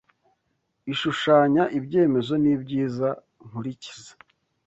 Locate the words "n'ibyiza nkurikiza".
2.43-4.11